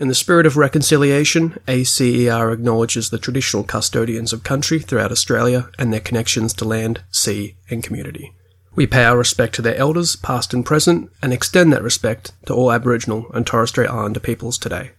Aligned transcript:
In 0.00 0.08
the 0.08 0.14
spirit 0.14 0.46
of 0.46 0.56
reconciliation, 0.56 1.58
ACER 1.68 2.50
acknowledges 2.50 3.10
the 3.10 3.18
traditional 3.18 3.62
custodians 3.62 4.32
of 4.32 4.42
country 4.42 4.78
throughout 4.78 5.12
Australia 5.12 5.68
and 5.78 5.92
their 5.92 6.00
connections 6.00 6.54
to 6.54 6.64
land, 6.64 7.02
sea, 7.10 7.56
and 7.68 7.84
community. 7.84 8.32
We 8.74 8.86
pay 8.86 9.04
our 9.04 9.18
respect 9.18 9.54
to 9.56 9.62
their 9.62 9.76
elders, 9.76 10.16
past 10.16 10.54
and 10.54 10.64
present, 10.64 11.12
and 11.20 11.34
extend 11.34 11.70
that 11.74 11.82
respect 11.82 12.32
to 12.46 12.54
all 12.54 12.72
Aboriginal 12.72 13.30
and 13.34 13.46
Torres 13.46 13.68
Strait 13.68 13.90
Islander 13.90 14.20
peoples 14.20 14.56
today. 14.56 14.92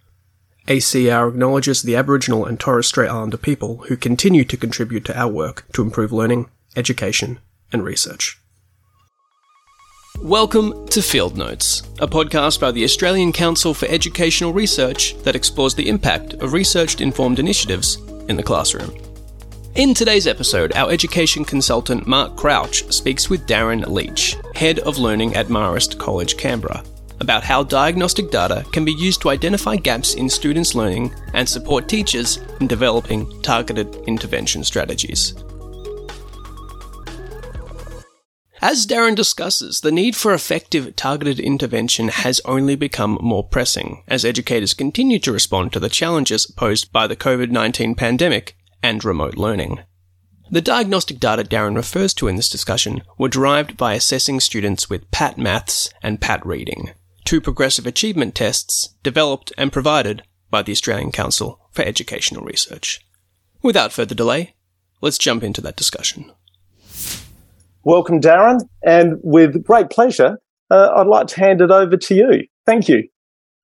ACER 0.68 1.30
acknowledges 1.30 1.82
the 1.82 1.96
Aboriginal 1.96 2.46
and 2.46 2.60
Torres 2.60 2.86
Strait 2.86 3.10
Islander 3.10 3.38
people 3.38 3.78
who 3.88 3.98
continue 3.98 4.46
to 4.46 4.56
contribute 4.56 5.04
to 5.06 5.20
our 5.20 5.32
work 5.32 5.66
to 5.74 5.82
improve 5.82 6.12
learning, 6.12 6.48
education, 6.76 7.40
and 7.74 7.84
research. 7.84 8.40
Welcome 10.20 10.88
to 10.90 11.02
Field 11.02 11.38
Notes, 11.38 11.82
a 12.00 12.08
podcast 12.08 12.60
by 12.60 12.72
the 12.72 12.84
Australian 12.84 13.32
Council 13.32 13.74
for 13.74 13.88
Educational 13.88 14.54
Research 14.54 15.16
that 15.24 15.36
explores 15.36 15.74
the 15.74 15.88
impact 15.88 16.34
of 16.34 16.54
research 16.54 17.02
informed 17.02 17.40
initiatives 17.40 17.96
in 18.28 18.36
the 18.36 18.44
classroom. 18.44 18.94
In 19.76 19.94
today's 19.94 20.28
episode, 20.28 20.76
our 20.76 20.92
education 20.92 21.44
consultant 21.44 22.06
Marc 22.06 22.36
Kralj 22.36 22.92
speaks 22.94 23.30
with 23.30 23.48
Darren 23.48 23.88
Leach, 23.88 24.36
Head 24.54 24.80
of 24.80 24.98
Learning 25.00 25.34
at 25.34 25.48
Marist 25.48 25.98
College, 25.98 26.38
Canberra, 26.38 26.84
about 27.20 27.44
how 27.44 27.64
diagnostic 27.64 28.30
data 28.30 28.66
can 28.72 28.86
be 28.86 28.94
used 28.94 29.22
to 29.22 29.30
identify 29.30 29.76
gaps 29.76 30.14
in 30.14 30.30
students' 30.30 30.76
learning 30.76 31.12
and 31.34 31.48
support 31.48 31.88
teachers 31.88 32.38
in 32.60 32.68
developing 32.68 33.42
targeted 33.42 33.96
intervention 34.08 34.64
strategies. 34.64 35.34
As 38.64 38.86
Darren 38.86 39.16
discusses, 39.16 39.82
the 39.82 39.92
need 39.92 40.16
for 40.16 40.36
effective 40.36 40.96
targeted 40.96 41.40
intervention 41.40 42.10
has 42.10 42.40
only 42.46 42.76
become 42.76 43.18
more 43.20 43.44
pressing 43.44 44.04
as 44.08 44.24
educators 44.24 44.76
continue 44.76 45.18
to 45.18 45.32
respond 45.32 45.74
to 45.74 45.80
the 45.80 45.90
challenges 45.90 46.46
posed 46.46 46.92
by 46.92 47.08
the 47.08 47.16
COVID 47.16 47.50
19 47.50 47.96
pandemic 47.96 48.56
and 48.84 49.04
remote 49.04 49.36
learning. 49.36 49.80
The 50.52 50.62
diagnostic 50.62 51.20
data 51.20 51.44
Darren 51.44 51.76
refers 51.76 52.14
to 52.16 52.28
in 52.28 52.36
this 52.36 52.50
discussion 52.50 53.02
were 53.18 53.30
derived 53.30 53.78
by 53.78 53.96
assessing 53.96 54.40
students 54.40 54.92
with 54.92 55.10
PAT 55.10 55.40
Maths 55.40 55.90
and 56.04 56.22
PAT 56.22 56.46
Reading, 56.46 56.92
two 57.26 57.42
progressive 57.42 57.88
achievement 57.88 58.36
tests 58.36 58.94
developed 59.02 59.52
and 59.58 59.74
provided 59.74 60.22
by 60.52 60.62
the 60.62 60.72
Australian 60.72 61.12
Council 61.12 61.60
for 61.72 61.82
Educational 61.82 62.44
Research. 62.44 63.04
Without 63.64 63.92
further 63.92 64.14
delay, 64.14 64.54
let's 65.02 65.18
jump 65.18 65.42
into 65.42 65.62
that 65.62 65.78
discussion. 65.78 66.32
Welcome, 67.84 68.22
Darren. 68.22 68.62
And 68.84 69.16
with 69.24 69.64
great 69.64 69.90
pleasure, 69.90 70.40
uh, 70.70 70.92
I'd 70.96 71.08
like 71.08 71.28
to 71.28 71.40
hand 71.40 71.62
it 71.62 71.72
over 71.72 71.98
to 71.98 72.16
you. 72.16 72.48
Thank 72.66 72.88
you. 72.88 73.08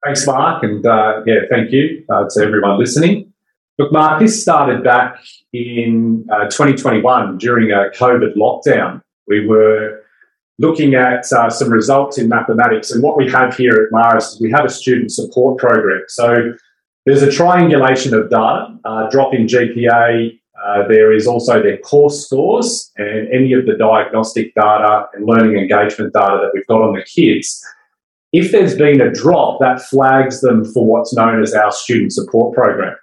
Thanks, 0.04 0.26
Marc. 0.26 0.64
And 0.64 0.86
uh, 0.86 1.22
yeah, 1.26 1.42
thank 1.50 1.72
you 1.72 2.04
uh, 2.10 2.26
to 2.30 2.44
everyone 2.44 2.80
listening. 2.80 3.32
Look, 3.78 3.92
Marc, 3.92 4.20
this 4.20 4.42
started 4.42 4.84
back 4.84 5.24
in 5.54 6.26
uh, 6.32 6.46
2021 6.46 7.38
during 7.38 7.72
a 7.72 7.90
COVID 7.96 8.36
lockdown. 8.36 9.02
We 9.28 9.46
were 9.46 10.02
looking 10.60 10.96
at 10.96 11.32
uh, 11.32 11.50
some 11.50 11.70
results 11.70 12.18
in 12.18 12.28
mathematics. 12.28 12.90
And 12.92 13.04
what 13.04 13.18
we 13.18 13.30
have 13.30 13.56
here 13.56 13.74
at 13.74 13.92
Marist 13.94 14.34
is 14.34 14.42
we 14.42 14.50
have 14.52 14.66
a 14.66 14.70
student 14.70 15.12
support 15.12 15.60
program. 15.60 16.04
So 16.08 16.54
there's 17.06 17.22
a 17.22 17.32
triangulation 17.32 18.14
of 18.16 18.30
data, 18.30 18.76
uh, 18.84 19.10
drop 19.10 19.34
in 19.34 19.46
GPA, 19.46 20.40
uh, 20.66 20.88
there 20.88 21.12
is 21.14 21.28
also 21.28 21.62
their 21.62 21.78
course 21.78 22.26
scores 22.26 22.92
and 22.98 23.28
any 23.32 23.54
of 23.54 23.66
the 23.66 23.76
diagnostic 23.78 24.54
data 24.56 25.08
and 25.14 25.26
learning 25.26 25.58
engagement 25.58 26.14
data 26.14 26.40
that 26.42 26.52
we've 26.54 26.68
got 26.68 26.82
on 26.82 26.94
the 26.94 27.04
kids. 27.04 27.64
If 28.34 28.52
there's 28.52 28.76
been 28.76 29.00
a 29.00 29.12
drop, 29.12 29.60
that 29.60 29.82
flags 29.82 30.42
them 30.42 30.66
for 30.66 30.86
what's 30.86 31.14
known 31.14 31.42
as 31.42 31.54
our 31.54 31.72
student 31.72 32.12
support 32.12 32.56
program. 32.56 32.96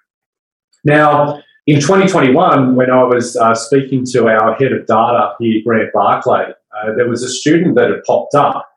Now, 0.84 1.40
in 1.66 1.80
2021, 1.80 2.76
when 2.76 2.90
I 2.90 3.04
was 3.04 3.36
uh, 3.36 3.54
speaking 3.54 4.04
to 4.06 4.28
our 4.28 4.54
head 4.54 4.72
of 4.72 4.86
data 4.86 5.34
here, 5.38 5.62
Grant 5.64 5.92
Barclay, 5.94 6.52
uh, 6.76 6.92
there 6.94 7.08
was 7.08 7.22
a 7.22 7.28
student 7.30 7.74
that 7.76 7.88
had 7.88 8.02
popped 8.04 8.34
up, 8.34 8.68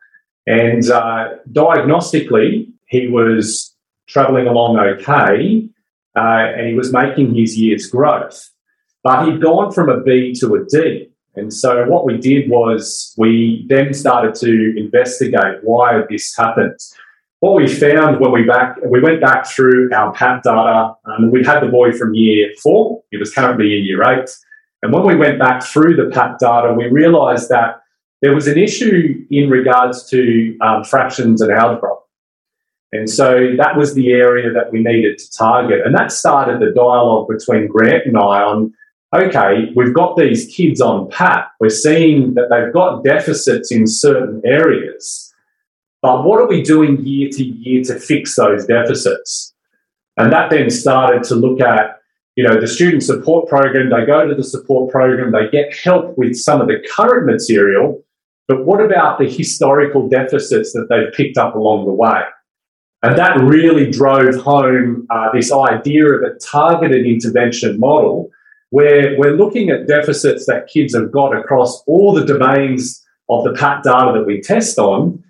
and 0.46 0.90
uh, 0.90 1.36
diagnostically, 1.52 2.72
he 2.88 3.08
was 3.08 3.76
travelling 4.08 4.48
along 4.48 4.80
okay, 4.80 5.68
uh, 6.16 6.54
and 6.56 6.68
he 6.68 6.76
was 6.76 6.94
making 6.94 7.36
his 7.36 7.58
year's 7.58 7.88
growth. 7.88 8.50
But 9.08 9.26
he'd 9.26 9.42
gone 9.42 9.72
from 9.72 9.88
a 9.88 10.02
B 10.02 10.34
to 10.42 10.56
a 10.56 10.66
D. 10.66 11.10
And 11.38 11.54
so 11.54 11.86
what 11.86 12.06
we 12.06 12.18
did 12.18 12.50
was 12.50 13.14
we 13.18 13.66
then 13.70 13.94
started 13.94 14.36
to 14.36 14.74
investigate 14.78 15.60
why 15.64 16.02
this 16.10 16.36
happened. 16.36 16.78
What 17.40 17.56
we 17.56 17.68
found 17.70 18.20
when 18.20 18.34
we 18.34 18.44
back 18.44 18.76
we 18.86 19.00
went 19.00 19.22
back 19.22 19.48
through 19.48 19.94
our 19.94 20.12
PAT 20.12 20.44
data, 20.44 20.94
um, 21.06 21.32
we 21.32 21.42
had 21.42 21.62
the 21.62 21.70
boy 21.70 21.94
from 21.94 22.16
year 22.16 22.50
four. 22.62 23.02
He 23.10 23.16
was 23.16 23.34
currently 23.34 23.78
in 23.78 23.86
year 23.86 24.04
eight. 24.12 24.30
And 24.82 24.92
when 24.92 25.06
we 25.06 25.16
went 25.16 25.40
back 25.40 25.64
through 25.64 25.96
the 25.96 26.10
PAT 26.14 26.40
data, 26.40 26.74
we 26.74 26.88
realised 26.88 27.48
that 27.48 27.84
there 28.22 28.36
was 28.36 28.48
an 28.48 28.58
issue 28.58 29.26
in 29.32 29.50
regards 29.50 30.10
to 30.10 30.58
um, 30.60 30.84
fractions 30.84 31.42
and 31.42 31.50
algebra. 31.54 31.92
And 32.92 33.10
so 33.10 33.56
that 33.56 33.78
was 33.78 33.94
the 33.94 34.12
area 34.12 34.52
that 34.52 34.74
we 34.74 34.80
needed 34.84 35.18
to 35.20 35.32
target. 35.32 35.86
And 35.86 35.96
that 35.96 36.12
started 36.12 36.60
the 36.60 36.74
dialogue 36.76 37.30
between 37.30 37.68
Grant 37.68 38.06
and 38.06 38.18
I 38.18 38.42
on 38.42 38.74
okay, 39.14 39.72
we've 39.76 39.94
got 39.94 40.18
these 40.18 40.54
kids 40.54 40.82
on 40.82 41.10
PAT. 41.10 41.48
We're 41.60 41.70
seeing 41.70 42.34
that 42.34 42.48
they've 42.50 42.74
got 42.74 43.04
deficits 43.04 43.72
in 43.72 43.88
certain 43.88 44.42
areas. 44.46 45.34
But 46.02 46.24
what 46.24 46.40
are 46.40 46.48
we 46.48 46.62
doing 46.62 47.06
year 47.06 47.30
to 47.32 47.44
year 47.44 47.84
to 47.86 48.00
fix 48.00 48.36
those 48.36 48.66
deficits? 48.66 49.54
And 50.18 50.32
that 50.32 50.50
then 50.50 50.70
started 50.70 51.24
to 51.24 51.36
look 51.36 51.62
at, 51.62 52.00
you 52.36 52.48
know, 52.48 52.60
the 52.60 52.68
student 52.68 53.04
support 53.04 53.48
program. 53.48 53.90
They 53.90 54.06
go 54.06 54.28
to 54.28 54.36
the 54.36 54.44
support 54.44 54.92
program, 54.92 55.32
they 55.32 55.50
get 55.50 55.76
help 55.76 56.18
with 56.18 56.36
some 56.36 56.62
of 56.62 56.68
the 56.68 56.86
current 56.92 57.26
material. 57.26 58.04
But 58.48 58.66
what 58.66 58.80
about 58.80 59.20
the 59.20 59.30
historical 59.30 60.08
deficits 60.08 60.72
that 60.74 60.88
they've 60.90 61.12
picked 61.14 61.38
up 61.38 61.56
along 61.56 61.86
the 61.86 61.92
way? 61.92 62.22
And 63.04 63.18
that 63.18 63.38
really 63.42 63.92
drove 63.92 64.36
home 64.36 65.06
uh, 65.10 65.30
this 65.34 65.52
idea 65.52 66.06
of 66.06 66.24
a 66.24 66.38
targeted 66.40 67.06
intervention 67.06 67.80
model 67.80 68.32
where 68.70 69.18
we're 69.18 69.36
looking 69.36 69.70
at 69.70 69.88
deficits 69.88 70.46
that 70.46 70.68
kids 70.68 70.94
have 70.96 71.12
got 71.12 71.36
across 71.36 71.84
all 71.88 72.14
the 72.14 72.26
domains 72.26 73.04
of 73.30 73.44
the 73.44 73.54
PAT 73.54 73.84
data 73.84 74.12
that 74.14 74.26
we 74.26 74.42
test 74.42 74.78
on, 74.78 75.24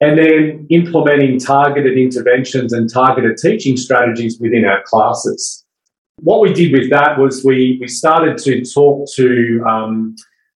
and 0.00 0.18
then 0.18 0.66
implementing 0.70 1.38
targeted 1.38 1.96
interventions 1.96 2.72
and 2.72 2.92
targeted 2.92 3.38
teaching 3.38 3.76
strategies 3.76 4.38
within 4.38 4.64
our 4.64 4.82
classes. 4.82 5.64
What 6.20 6.40
we 6.40 6.52
did 6.52 6.72
with 6.72 6.90
that 6.90 7.18
was 7.18 7.44
we, 7.44 7.78
we 7.80 7.88
started 7.88 8.38
to 8.38 8.64
talk 8.64 9.08
to 9.14 9.62
um, 9.66 10.16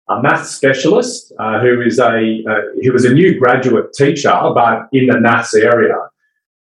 a 0.09 0.23
math 0.23 0.47
specialist 0.47 1.33
uh, 1.39 1.61
who 1.61 1.81
is 1.81 1.99
a 1.99 2.43
uh, 2.49 2.61
who 2.83 2.93
was 2.93 3.05
a 3.05 3.13
new 3.13 3.39
graduate 3.39 3.93
teacher, 3.93 4.33
but 4.55 4.89
in 4.93 5.07
the 5.07 5.21
maths 5.21 5.55
area, 5.55 5.97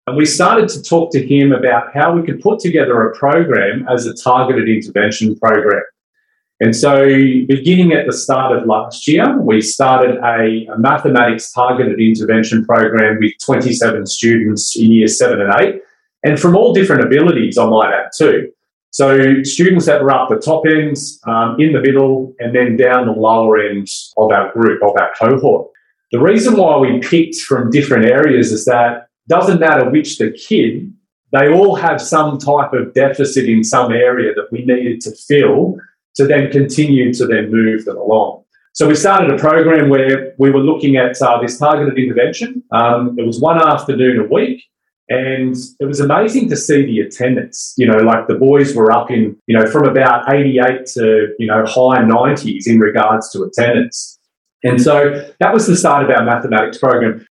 and 0.09 0.17
we 0.17 0.25
started 0.25 0.67
to 0.69 0.81
talk 0.81 1.11
to 1.11 1.25
him 1.25 1.51
about 1.51 1.93
how 1.93 2.11
we 2.11 2.23
could 2.23 2.41
put 2.41 2.59
together 2.59 3.07
a 3.07 3.15
program 3.15 3.87
as 3.87 4.07
a 4.07 4.13
targeted 4.15 4.67
intervention 4.67 5.37
program. 5.37 5.83
And 6.61 6.75
so, 6.75 7.05
beginning 7.05 7.93
at 7.93 8.07
the 8.07 8.11
start 8.11 8.57
of 8.57 8.65
last 8.65 9.07
year, 9.07 9.39
we 9.39 9.61
started 9.61 10.17
a, 10.17 10.65
a, 10.73 10.77
mathematics 10.79 11.53
targeted 11.53 12.01
intervention 12.01 12.65
program 12.65 13.19
with 13.21 13.33
27 13.39 14.07
students 14.07 14.75
in 14.75 14.91
year 14.91 15.07
seven 15.07 15.41
and 15.41 15.53
eight, 15.61 15.81
and 16.23 16.39
from 16.39 16.57
all 16.57 16.73
different 16.73 17.03
abilities, 17.05 17.57
I 17.57 17.65
might 17.67 17.93
add 17.93 18.09
too. 18.17 18.51
So, 18.89 19.43
students 19.43 19.85
that 19.85 20.03
were 20.03 20.11
up 20.11 20.29
the 20.29 20.37
top 20.37 20.65
ends, 20.65 21.21
um, 21.27 21.55
in 21.59 21.71
the 21.71 21.81
middle, 21.81 22.33
and 22.39 22.53
then 22.53 22.75
down 22.75 23.05
the 23.05 23.13
lower 23.13 23.59
end 23.59 23.87
of 24.17 24.31
our 24.31 24.51
group, 24.51 24.81
of 24.81 24.97
our 24.97 25.11
cohort. 25.17 25.69
The 26.11 26.19
reason 26.19 26.57
why 26.57 26.77
we 26.77 26.99
picked 26.99 27.35
from 27.35 27.69
different 27.69 28.05
areas 28.05 28.51
is 28.51 28.65
that 28.65 29.08
doesn't 29.29 29.59
matter 29.59 29.89
which 29.89 30.17
the 30.17 30.31
kid, 30.31 30.93
they 31.31 31.47
all 31.49 31.75
have 31.75 32.01
some 32.01 32.37
type 32.37 32.73
of 32.73 32.93
deficit 32.93 33.47
in 33.47 33.63
some 33.63 33.91
area 33.93 34.33
that 34.33 34.47
we 34.51 34.65
needed 34.65 34.99
to 35.01 35.11
fill 35.11 35.77
to 36.15 36.25
then 36.25 36.51
continue 36.51 37.13
to 37.13 37.25
then 37.25 37.51
move 37.51 37.85
them 37.85 37.97
along. 37.97 38.43
So 38.73 38.87
we 38.87 38.95
started 38.95 39.31
a 39.31 39.37
program 39.37 39.89
where 39.89 40.33
we 40.37 40.51
were 40.51 40.59
looking 40.61 40.97
at 40.97 41.21
uh, 41.21 41.41
this 41.41 41.57
targeted 41.57 41.97
intervention. 41.97 42.63
Um, 42.71 43.15
it 43.17 43.25
was 43.25 43.39
one 43.39 43.61
afternoon 43.61 44.19
a 44.19 44.23
week. 44.23 44.63
And 45.09 45.55
it 45.79 45.85
was 45.85 45.99
amazing 45.99 46.49
to 46.49 46.55
see 46.55 46.85
the 46.85 46.99
attendance. 46.99 47.73
You 47.77 47.87
know, 47.87 47.97
like 47.97 48.27
the 48.27 48.35
boys 48.35 48.75
were 48.75 48.91
up 48.91 49.09
in, 49.09 49.35
you 49.47 49.57
know, 49.57 49.65
from 49.65 49.87
about 49.87 50.31
88 50.31 50.85
to, 50.93 51.33
you 51.39 51.47
know, 51.47 51.65
high 51.65 52.03
90s 52.03 52.67
in 52.67 52.79
regards 52.79 53.31
to 53.31 53.41
attendance. 53.41 54.19
And 54.63 54.79
so 54.79 55.27
that 55.39 55.53
was 55.53 55.65
the 55.65 55.75
start 55.75 56.03
of 56.03 56.11
our 56.11 56.23
mathematics 56.23 56.77
program. 56.77 57.25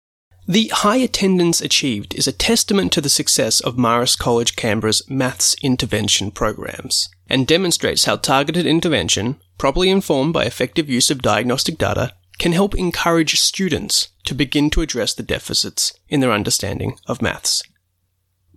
The 0.49 0.69
high 0.69 0.95
attendance 0.95 1.59
achieved 1.59 2.15
is 2.15 2.25
a 2.25 2.31
testament 2.31 2.94
to 2.94 3.01
the 3.01 3.09
success 3.09 3.59
of 3.59 3.75
Marist 3.75 4.17
College 4.17 4.55
Canberra's 4.55 5.01
maths 5.09 5.57
intervention 5.61 6.31
programs 6.31 7.09
and 7.29 7.45
demonstrates 7.45 8.05
how 8.05 8.15
targeted 8.15 8.65
intervention, 8.65 9.41
properly 9.57 9.89
informed 9.89 10.31
by 10.31 10.45
effective 10.45 10.89
use 10.89 11.11
of 11.11 11.21
diagnostic 11.21 11.77
data, 11.77 12.13
can 12.39 12.53
help 12.53 12.75
encourage 12.75 13.38
students 13.38 14.07
to 14.23 14.33
begin 14.33 14.69
to 14.69 14.79
address 14.79 15.13
the 15.13 15.21
deficits 15.21 15.91
in 16.07 16.21
their 16.21 16.31
understanding 16.31 16.97
of 17.07 17.21
maths. 17.21 17.61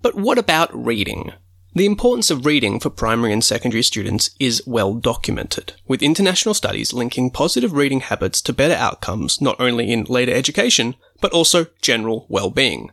But 0.01 0.15
what 0.15 0.39
about 0.39 0.73
reading? 0.73 1.33
The 1.75 1.87
importance 1.87 2.31
of 2.31 2.47
reading 2.47 2.79
for 2.79 2.91
primary 2.91 3.33
and 3.33 3.45
secondary 3.45 3.83
students 3.83 4.31
is 4.39 4.63
well 4.67 4.95
documented, 4.95 5.75
with 5.89 6.03
international 6.03 6.55
studies 6.55 6.93
linking 6.93 7.31
positive 7.31 7.73
reading 7.73 8.01
habits 8.01 8.41
to 8.43 8.53
better 8.53 8.75
outcomes 8.75 9.41
not 9.41 9.61
only 9.61 9.93
in 9.93 10.05
later 10.05 10.33
education, 10.33 10.95
but 11.21 11.33
also 11.33 11.67
general 11.81 12.27
well-being. 12.29 12.91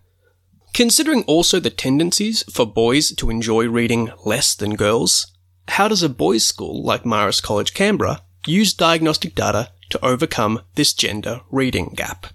Considering 0.74 1.24
also 1.24 1.60
the 1.60 1.70
tendencies 1.70 2.44
for 2.52 2.66
boys 2.66 3.12
to 3.16 3.30
enjoy 3.30 3.68
reading 3.68 4.12
less 4.26 4.54
than 4.54 4.76
girls, 4.76 5.34
how 5.70 5.88
does 5.88 6.04
a 6.04 6.10
boys' 6.10 6.46
school 6.46 6.84
like 6.84 7.04
Marist 7.04 7.44
College 7.44 7.74
Canberra 7.74 8.22
use 8.46 8.74
diagnostic 8.74 9.36
data 9.36 9.72
to 9.90 10.06
overcome 10.06 10.62
this 10.76 10.94
gender 10.94 11.42
reading 11.52 11.94
gap? 11.96 12.28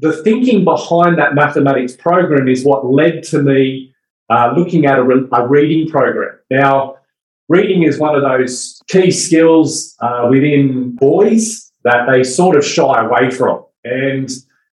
The 0.00 0.22
thinking 0.22 0.64
behind 0.64 1.18
that 1.18 1.34
mathematics 1.34 1.96
program 1.96 2.48
is 2.48 2.64
what 2.64 2.86
led 2.86 3.24
to 3.24 3.42
me 3.42 3.92
uh, 4.30 4.52
looking 4.56 4.86
at 4.86 4.98
a, 4.98 5.02
re- 5.02 5.28
a, 5.32 5.48
reading 5.48 5.88
program. 5.88 6.38
Now, 6.50 6.96
reading 7.48 7.82
is 7.82 7.98
one 7.98 8.14
of 8.14 8.22
those 8.22 8.80
key 8.88 9.10
skills 9.10 9.96
uh, 10.00 10.28
within 10.30 10.94
boys 10.96 11.72
that 11.84 12.06
they 12.10 12.22
sort 12.22 12.56
of 12.56 12.64
shy 12.64 13.04
away 13.04 13.30
from. 13.30 13.64
And 13.84 14.30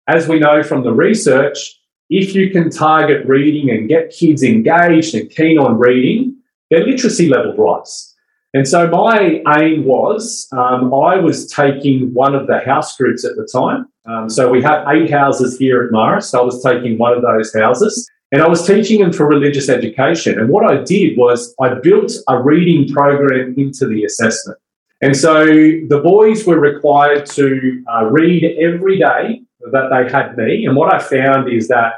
as 0.07 0.28
we 0.28 0.40
know 0.40 0.63
from 0.63 0.84
the 0.84 0.94
research, 0.94 1.80
if 2.10 2.36
you 2.36 2.52
can 2.52 2.69
target 2.69 3.25
reading 3.25 3.69
and 3.69 3.90
get 3.90 4.12
kids 4.12 4.44
engaged 4.44 5.16
and 5.16 5.30
keen 5.30 5.57
on 5.57 5.80
reading, 5.80 6.36
their 6.69 6.86
literacy 6.86 7.30
level 7.30 7.56
rise. 7.56 8.13
And 8.54 8.68
so 8.68 8.88
my 8.88 9.42
aim 9.57 9.84
was 9.84 10.48
um, 10.54 10.94
I 10.94 11.18
was 11.18 11.52
taking 11.52 12.13
one 12.13 12.36
of 12.36 12.48
the 12.48 12.60
house 12.60 12.96
groups 12.96 13.25
at 13.25 13.36
the 13.36 13.48
time. 13.52 13.88
Um, 14.06 14.30
so 14.30 14.50
we 14.50 14.62
have 14.62 14.88
eight 14.88 15.12
houses 15.12 15.57
here 15.57 15.84
at 15.84 15.92
Marist. 15.92 16.30
So 16.30 16.42
I 16.42 16.44
was 16.44 16.63
taking 16.63 16.98
one 16.98 17.12
of 17.12 17.22
those 17.22 17.54
houses 17.54 18.10
and 18.31 18.42
I 18.42 18.48
was 18.48 18.66
teaching 18.66 19.02
them 19.02 19.12
for 19.12 19.28
religious 19.28 19.68
education. 19.68 20.40
And 20.40 20.50
what 20.50 20.69
I 20.72 20.84
did 20.84 21.18
was 21.18 21.54
I 21.60 21.74
built 21.74 22.13
a 22.30 22.42
reading 22.42 22.94
program 22.94 23.56
into 23.57 23.88
the 23.88 24.06
assessment. 24.06 24.57
And 25.02 25.18
so 25.18 25.46
the 25.46 26.02
boys 26.04 26.46
were 26.46 26.60
required 26.60 27.25
to 27.28 27.84
uh, 27.94 28.06
read 28.06 28.57
every 28.60 28.98
day 29.00 29.42
that 29.71 29.89
they 29.89 30.12
had 30.12 30.38
me. 30.38 30.65
And 30.65 30.75
what 30.75 30.94
I 30.94 31.00
found 31.00 31.51
is 31.51 31.67
that 31.69 31.94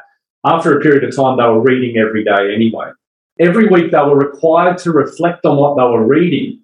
after 0.46 0.78
a 0.78 0.82
period 0.82 1.04
of 1.04 1.16
time, 1.16 1.38
they 1.38 1.44
were 1.44 1.62
reading 1.62 1.98
every 1.98 2.24
day 2.24 2.54
anyway. 2.54 2.92
Every 3.40 3.68
week, 3.68 3.92
they 3.92 4.00
were 4.00 4.18
required 4.18 4.78
to 4.80 4.92
reflect 4.92 5.46
on 5.46 5.58
what 5.58 5.76
they 5.78 5.84
were 5.84 6.06
reading. 6.06 6.62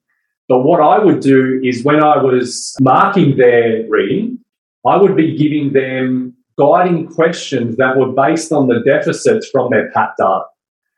But 0.49 0.63
what 0.63 0.81
I 0.81 0.99
would 0.99 1.19
do 1.19 1.61
is 1.63 1.83
when 1.83 2.03
I 2.03 2.17
was 2.17 2.75
marking 2.81 3.37
their 3.37 3.87
reading, 3.87 4.39
I 4.85 4.97
would 4.97 5.15
be 5.15 5.37
giving 5.37 5.73
them 5.73 6.35
guiding 6.57 7.07
questions 7.07 7.77
that 7.77 7.97
were 7.97 8.11
based 8.11 8.51
on 8.51 8.67
the 8.67 8.81
deficits 8.85 9.49
from 9.49 9.71
their 9.71 9.91
PAT 9.91 10.13
data. 10.17 10.43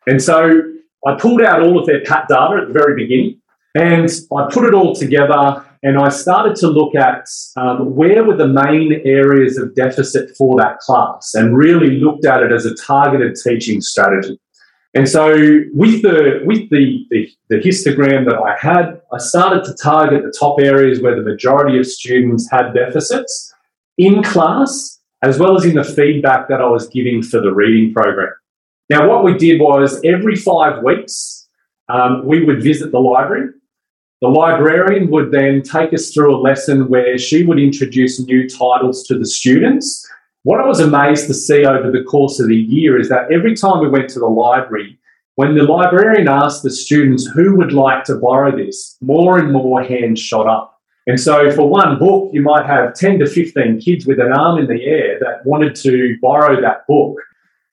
And 0.08 0.22
so 0.22 0.62
I 1.06 1.16
pulled 1.16 1.42
out 1.42 1.62
all 1.62 1.80
of 1.80 1.86
their 1.86 2.04
PAT 2.04 2.28
data 2.28 2.62
at 2.62 2.68
the 2.68 2.74
very 2.74 2.96
beginning 2.96 3.42
and 3.76 4.10
I 4.36 4.48
put 4.50 4.66
it 4.66 4.74
all 4.74 4.96
together 4.96 5.64
and 5.86 6.00
I 6.00 6.10
started 6.10 6.56
to 6.58 6.68
look 6.68 6.96
at 6.96 7.28
um, 7.58 7.96
where 7.96 8.24
were 8.24 8.36
the 8.36 8.48
main 8.48 9.04
areas 9.06 9.56
of 9.60 9.76
deficit 9.76 10.36
for 10.36 10.58
that 10.58 10.80
class 10.80 11.36
and 11.36 11.56
really 11.56 12.00
looked 12.00 12.26
at 12.26 12.42
it 12.42 12.52
as 12.52 12.66
a 12.66 12.74
targeted 12.74 13.36
teaching 13.36 13.82
strategy. 13.82 14.40
And 14.96 15.08
so 15.08 15.28
with 15.76 16.02
the 16.02 16.42
with 16.44 16.72
the, 16.72 17.06
the, 17.12 17.30
the, 17.50 17.58
histogram 17.58 18.26
that 18.26 18.36
I 18.36 18.58
had, 18.60 19.00
I 19.14 19.20
started 19.20 19.64
to 19.66 19.76
target 19.76 20.24
the 20.24 20.36
top 20.36 20.60
areas 20.60 21.02
where 21.02 21.16
the 21.16 21.22
majority 21.22 21.78
of 21.78 21.86
students 21.86 22.50
had 22.50 22.74
deficits 22.74 23.54
in 24.00 24.24
class, 24.24 25.00
as 25.22 25.38
well 25.38 25.56
as 25.56 25.66
in 25.66 25.76
the 25.76 25.84
feedback 25.84 26.48
that 26.48 26.62
I 26.62 26.68
was 26.68 26.88
giving 26.88 27.22
for 27.22 27.40
the 27.42 27.54
reading 27.54 27.94
program. 27.94 28.34
Now, 28.90 29.08
what 29.08 29.24
we 29.24 29.38
did 29.38 29.62
was 29.62 30.02
every 30.04 30.36
five 30.36 30.82
weeks, 30.82 31.48
um, 31.90 32.26
we 32.26 32.44
would 32.44 32.64
visit 32.64 32.92
the 32.92 33.00
library 33.00 33.52
the 34.22 34.28
librarian 34.30 35.10
would 35.12 35.32
then 35.32 35.62
take 35.62 35.94
us 35.94 36.12
through 36.12 36.36
a 36.36 36.40
lesson 36.40 36.88
where 36.88 37.18
she 37.18 37.44
would 37.44 37.60
introduce 37.60 38.20
new 38.20 38.48
titles 38.48 39.04
to 39.08 39.20
the 39.20 39.26
students. 39.26 40.10
What 40.44 40.62
I 40.62 40.66
was 40.66 40.80
amazed 40.80 41.28
to 41.28 41.34
see 41.34 41.66
over 41.66 41.92
the 41.92 42.04
course 42.04 42.40
of 42.40 42.48
the 42.48 42.56
year 42.56 43.00
is 43.00 43.10
that 43.10 43.32
every 43.32 43.56
time 43.56 43.82
we 43.82 43.90
went 43.90 44.10
to 44.12 44.20
the 44.20 44.28
library, 44.28 44.98
when 45.36 45.56
the 45.56 45.64
librarian 45.64 46.30
asked 46.30 46.64
the 46.64 46.72
students 46.72 47.26
who 47.26 47.58
would 47.58 47.74
like 47.74 48.06
to 48.06 48.16
borrow 48.16 48.56
this, 48.56 48.98
more 49.02 49.38
and 49.38 49.52
more 49.52 49.84
hands 49.84 50.22
shot 50.22 50.48
up. 50.48 50.80
And 51.08 51.20
so, 51.20 51.52
for 51.52 51.70
one 51.70 52.00
book, 52.00 52.32
you 52.34 52.42
might 52.42 52.66
have 52.66 52.96
10 52.96 53.20
to 53.20 53.28
15 53.28 53.80
kids 53.80 54.08
with 54.08 54.20
an 54.20 54.32
arm 54.32 54.58
in 54.60 54.68
the 54.68 54.84
air 54.86 55.20
that 55.20 55.46
wanted 55.46 55.76
to 55.76 56.18
borrow 56.22 56.60
that 56.62 56.88
book. 56.88 57.18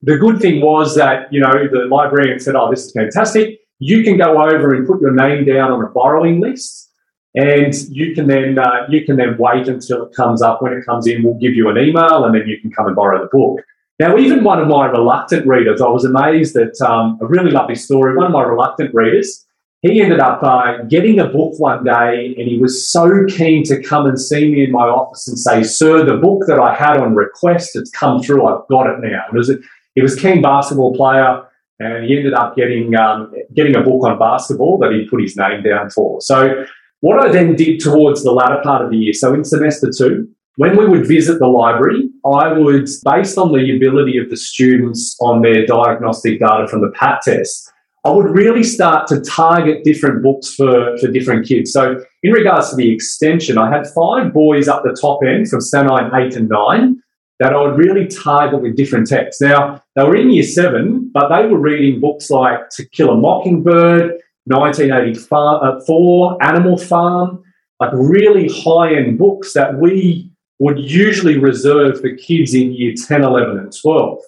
The 0.03 0.19
good 0.19 0.41
thing 0.41 0.61
was 0.61 0.97
that, 0.97 1.33
you 1.33 1.41
know, 1.41 1.53
the 1.71 1.87
librarian 1.87 2.41
said, 2.41 2.56
Oh, 2.56 2.69
this 2.69 2.85
is 2.87 2.93
fantastic 2.93 3.62
you 3.82 4.05
can 4.05 4.17
go 4.17 4.40
over 4.40 4.75
and 4.75 4.87
put 4.87 5.00
your 5.00 5.12
name 5.12 5.44
down 5.44 5.73
on 5.73 5.82
a 5.82 5.88
borrowing 5.88 6.40
list 6.40 6.90
and 7.34 7.75
you 7.88 8.14
can 8.14 8.29
then 8.29 8.58
uh, 8.58 8.87
you 8.88 9.05
can 9.05 9.17
then 9.17 9.37
wait 9.38 9.67
until 9.67 10.06
it 10.06 10.14
comes 10.14 10.40
up. 10.40 10.62
When 10.62 10.73
it 10.73 10.87
comes 10.87 11.06
in 11.08 11.25
we'll 11.25 11.34
give 11.34 11.55
you 11.55 11.69
an 11.69 11.79
email 11.79 12.25
and 12.25 12.34
then 12.34 12.46
you 12.46 12.61
can 12.61 12.70
come 12.70 12.87
and 12.87 12.94
borrow 12.94 13.20
the 13.20 13.29
book. 13.32 13.61
Now 13.99 14.17
even 14.17 14.44
one 14.44 14.61
of 14.61 14.69
my 14.69 14.87
reluctant 14.87 15.46
readers 15.46 15.81
i 15.81 15.88
was 15.88 16.05
amazed 16.05 16.56
at 16.56 16.81
um, 16.81 17.19
a 17.20 17.26
really 17.26 17.50
lovely 17.50 17.75
story. 17.75 18.17
One 18.17 18.26
of 18.26 18.32
my 18.32 18.43
reluctant 18.43 18.94
readers 18.94 19.44
he 19.81 20.00
ended 20.00 20.20
up 20.20 20.40
uh, 20.44 20.85
getting 20.85 21.19
a 21.19 21.26
book 21.26 21.58
one 21.58 21.82
day 21.82 22.37
and 22.38 22.46
he 22.49 22.56
was 22.56 22.87
so 22.88 23.25
keen 23.26 23.64
to 23.64 23.82
come 23.82 24.06
and 24.06 24.20
see 24.20 24.49
me 24.49 24.62
in 24.62 24.70
my 24.70 24.87
office 24.87 25.26
and 25.26 25.37
say 25.37 25.64
sir 25.64 26.05
the 26.05 26.19
book 26.19 26.44
that 26.46 26.61
i 26.61 26.73
had 26.73 26.99
on 26.99 27.17
request 27.17 27.75
it's 27.75 27.90
come 27.90 28.23
through. 28.23 28.46
I've 28.46 28.69
got 28.69 28.87
it 28.87 29.00
now. 29.00 29.25
It 29.32 29.37
was 29.37 29.50
a, 29.50 29.56
he 29.96 30.02
was 30.02 30.14
keen 30.14 30.40
basketball 30.40 30.94
player 30.94 31.44
and 31.82 32.05
he 32.05 32.17
ended 32.17 32.34
up 32.34 32.56
getting 32.56 32.94
um, 32.96 33.32
getting 33.55 33.76
a 33.76 33.82
book 33.82 34.05
on 34.06 34.19
basketball 34.19 34.79
that 34.79 34.93
he 34.93 35.08
put 35.08 35.20
his 35.20 35.37
name 35.37 35.62
down 35.62 35.90
for. 35.90 36.20
So 36.20 36.64
what 37.00 37.25
I 37.25 37.32
then 37.32 37.56
did 37.56 37.81
towards 37.81 38.23
the 38.23 38.32
latter 38.32 38.61
part 38.62 38.84
of 38.84 38.90
the 38.90 38.96
year, 38.96 39.12
so 39.12 39.34
in 39.34 39.44
semester 39.44 39.90
two, 39.96 40.29
when 40.56 40.76
we 40.76 40.87
would 40.87 41.06
visit 41.06 41.38
the 41.38 41.46
library, 41.46 42.11
I 42.26 42.52
would, 42.52 42.88
based 43.05 43.38
on 43.38 43.52
the 43.52 43.76
ability 43.76 44.19
of 44.19 44.29
the 44.29 44.37
students 44.37 45.17
on 45.20 45.40
their 45.43 45.64
diagnostic 45.67 46.40
data 46.40 46.69
from 46.69 46.82
the 46.82 46.90
PAT 46.90 47.23
test, 47.25 47.73
I 48.05 48.11
would 48.11 48.31
really 48.31 48.64
start 48.64 49.06
to 49.08 49.20
target 49.20 49.85
different 49.85 50.23
books 50.23 50.55
for, 50.55 50.99
for 50.99 51.08
different 51.08 51.46
kids. 51.46 51.73
So, 51.73 52.05
in 52.23 52.32
regards 52.32 52.70
to 52.70 52.76
the 52.76 52.93
extension, 52.93 53.58
I 53.58 53.70
had 53.70 53.87
five 53.88 54.32
boys 54.32 54.69
up 54.69 54.82
the 54.82 54.96
top 55.00 55.20
end 55.25 55.49
from 55.49 55.61
Stanine 55.61 56.12
8 56.12 56.37
and 56.37 56.49
9 56.49 57.01
that 57.43 57.53
I 57.55 57.61
would 57.61 57.77
really 57.77 58.06
target 58.06 58.62
with 58.62 58.77
different 58.77 59.09
texts. 59.09 59.43
Now, 59.43 59.83
they 59.97 60.05
were 60.05 60.15
in 60.15 60.31
year 60.31 60.44
seven, 60.44 61.11
but 61.12 61.29
they 61.29 61.44
were 61.49 61.59
reading 61.59 62.00
books 62.00 62.31
like 62.31 62.71
To 62.77 62.89
Kill 62.91 63.11
a 63.11 63.17
Mockingbird, 63.17 64.21
1984, 64.44 65.64
uh, 65.64 66.37
Animal 66.40 66.78
Farm, 66.78 67.43
like 67.81 67.90
really 67.95 68.49
high 68.49 68.95
end 68.95 69.19
books 69.19 69.55
that 69.55 69.76
we 69.76 70.31
would 70.61 70.78
usually 70.78 71.37
reserve 71.37 72.00
for 72.00 72.14
kids 72.14 72.55
in 72.55 72.75
year 72.75 72.95
10, 72.97 73.25
11, 73.25 73.59
and 73.59 73.76
12. 73.76 74.19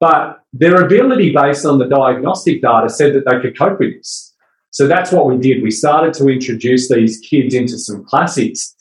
But 0.00 0.40
their 0.52 0.82
ability 0.84 1.32
based 1.32 1.64
on 1.64 1.78
the 1.78 1.86
diagnostic 1.86 2.60
data 2.60 2.90
said 2.90 3.14
that 3.14 3.24
they 3.24 3.38
could 3.40 3.56
cope 3.56 3.78
with 3.78 3.98
this. 3.98 4.34
So 4.70 4.88
that's 4.88 5.12
what 5.12 5.26
we 5.26 5.38
did. 5.38 5.62
We 5.62 5.70
started 5.70 6.12
to 6.14 6.28
introduce 6.28 6.88
these 6.88 7.20
kids 7.20 7.54
into 7.54 7.78
some 7.78 8.04
classics 8.04 8.74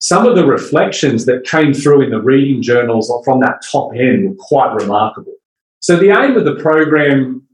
some 0.00 0.26
of 0.26 0.34
the 0.34 0.46
reflections 0.46 1.26
that 1.26 1.44
came 1.44 1.72
through 1.74 2.02
in 2.02 2.10
the 2.10 2.20
reading 2.20 2.62
journals 2.62 3.12
from 3.24 3.40
that 3.40 3.62
top 3.70 3.92
end 3.94 4.28
were 4.28 4.34
quite 4.38 4.74
remarkable. 4.74 5.34
So 5.80 5.96
the 5.96 6.10
aim 6.10 6.36
of 6.36 6.44
the 6.44 6.56
program 6.56 7.46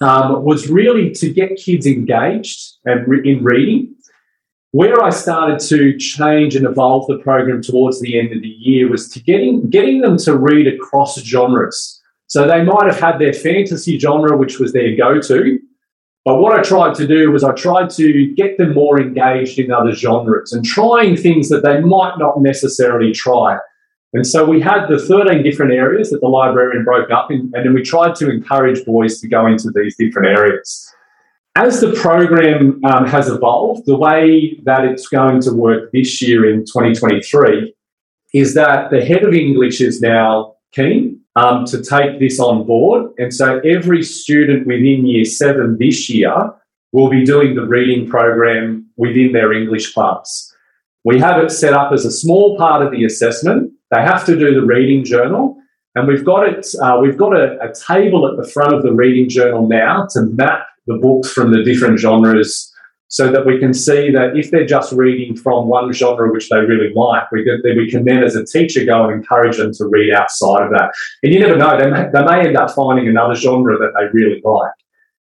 um, 0.00 0.42
was 0.42 0.68
really 0.68 1.10
to 1.12 1.30
get 1.30 1.56
kids 1.56 1.86
engaged 1.86 2.78
in 2.86 3.44
reading. 3.44 3.94
Where 4.70 5.02
I 5.02 5.10
started 5.10 5.60
to 5.68 5.98
change 5.98 6.56
and 6.56 6.66
evolve 6.66 7.06
the 7.06 7.18
program 7.18 7.62
towards 7.62 8.00
the 8.00 8.18
end 8.18 8.32
of 8.32 8.40
the 8.40 8.48
year 8.48 8.90
was 8.90 9.10
to 9.10 9.20
getting 9.20 9.68
getting 9.68 10.00
them 10.00 10.16
to 10.18 10.38
read 10.38 10.66
across 10.66 11.20
genres. 11.22 12.00
So 12.26 12.48
they 12.48 12.64
might 12.64 12.86
have 12.86 12.98
had 12.98 13.18
their 13.18 13.34
fantasy 13.34 13.98
genre, 13.98 14.34
which 14.34 14.58
was 14.58 14.72
their 14.72 14.96
go-to, 14.96 15.58
but 16.24 16.36
what 16.36 16.58
I 16.58 16.62
tried 16.62 16.94
to 16.96 17.06
do 17.06 17.32
was 17.32 17.42
I 17.42 17.52
tried 17.52 17.90
to 17.90 18.32
get 18.34 18.56
them 18.56 18.74
more 18.74 19.00
engaged 19.00 19.58
in 19.58 19.72
other 19.72 19.92
genres 19.92 20.52
and 20.52 20.64
trying 20.64 21.16
things 21.16 21.48
that 21.48 21.64
they 21.64 21.80
might 21.80 22.14
not 22.18 22.40
necessarily 22.40 23.12
try. 23.12 23.58
And 24.12 24.26
so 24.26 24.44
we 24.44 24.60
had 24.60 24.86
the 24.88 24.98
13 24.98 25.42
different 25.42 25.72
areas 25.72 26.10
that 26.10 26.20
the 26.20 26.28
librarian 26.28 26.84
broke 26.84 27.10
up, 27.10 27.30
in, 27.30 27.50
and 27.54 27.64
then 27.66 27.74
we 27.74 27.82
tried 27.82 28.14
to 28.16 28.30
encourage 28.30 28.84
boys 28.84 29.20
to 29.20 29.28
go 29.28 29.46
into 29.46 29.70
these 29.74 29.96
different 29.96 30.28
areas. 30.28 30.88
As 31.56 31.80
the 31.80 31.92
program 31.92 32.80
um, 32.84 33.06
has 33.06 33.28
evolved, 33.28 33.86
the 33.86 33.96
way 33.96 34.60
that 34.64 34.84
it's 34.84 35.08
going 35.08 35.40
to 35.42 35.52
work 35.52 35.90
this 35.92 36.22
year 36.22 36.48
in 36.48 36.60
2023 36.60 37.74
is 38.32 38.54
that 38.54 38.90
the 38.90 39.04
head 39.04 39.24
of 39.24 39.34
English 39.34 39.80
is 39.80 40.00
now 40.00 40.54
keen 40.72 41.21
um, 41.36 41.64
to 41.66 41.82
take 41.82 42.18
this 42.18 42.38
on 42.38 42.66
board. 42.66 43.10
And 43.18 43.32
so 43.32 43.60
every 43.60 44.02
student 44.02 44.66
within 44.66 45.06
year 45.06 45.24
seven 45.24 45.76
this 45.78 46.08
year 46.10 46.52
will 46.92 47.08
be 47.08 47.24
doing 47.24 47.54
the 47.54 47.66
reading 47.66 48.08
program 48.08 48.86
within 48.96 49.32
their 49.32 49.52
English 49.52 49.94
class. 49.94 50.54
We 51.04 51.18
have 51.18 51.42
it 51.42 51.50
set 51.50 51.72
up 51.72 51.92
as 51.92 52.04
a 52.04 52.10
small 52.10 52.56
part 52.56 52.82
of 52.82 52.92
the 52.92 53.04
assessment. 53.04 53.72
They 53.90 54.02
have 54.02 54.24
to 54.26 54.38
do 54.38 54.54
the 54.54 54.66
reading 54.66 55.04
journal. 55.04 55.56
And 55.94 56.08
we've 56.08 56.24
got 56.24 56.48
it. 56.48 56.66
Uh, 56.80 56.98
we've 57.02 57.18
got 57.18 57.36
a, 57.36 57.58
a 57.60 57.72
table 57.74 58.26
at 58.26 58.42
the 58.42 58.48
front 58.48 58.72
of 58.74 58.82
the 58.82 58.92
reading 58.92 59.28
journal 59.28 59.66
now 59.66 60.06
to 60.12 60.22
map 60.22 60.66
the 60.86 60.94
books 60.94 61.32
from 61.32 61.52
the 61.52 61.62
different 61.62 61.98
genres 61.98 62.71
so 63.12 63.30
that 63.30 63.44
we 63.44 63.58
can 63.58 63.74
see 63.74 64.10
that 64.10 64.38
if 64.38 64.50
they're 64.50 64.64
just 64.64 64.90
reading 64.94 65.36
from 65.36 65.68
one 65.68 65.92
genre 65.92 66.32
which 66.32 66.48
they 66.48 66.56
really 66.56 66.94
like, 66.94 67.30
we 67.30 67.44
can, 67.44 67.60
we 67.76 67.90
can 67.90 68.06
then, 68.06 68.24
as 68.24 68.36
a 68.36 68.44
teacher, 68.44 68.86
go 68.86 69.04
and 69.04 69.12
encourage 69.12 69.58
them 69.58 69.70
to 69.70 69.84
read 69.84 70.14
outside 70.14 70.62
of 70.62 70.70
that. 70.70 70.92
And 71.22 71.30
you 71.30 71.38
never 71.38 71.54
know, 71.54 71.78
they 71.78 71.90
may, 71.90 72.08
they 72.10 72.24
may 72.24 72.48
end 72.48 72.56
up 72.56 72.70
finding 72.70 73.06
another 73.08 73.34
genre 73.34 73.76
that 73.76 73.92
they 73.98 74.18
really 74.18 74.40
like. 74.42 74.72